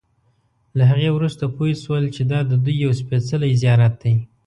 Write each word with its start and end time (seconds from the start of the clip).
له 0.77 0.83
هغې 0.91 1.09
وروسته 1.13 1.43
پوی 1.55 1.71
شول 1.83 2.03
چې 2.15 2.21
دا 2.31 2.39
ددوی 2.51 2.75
یو 2.85 2.91
سپېڅلی 3.01 3.51
زیارت 3.61 3.93
دی. 4.01 4.13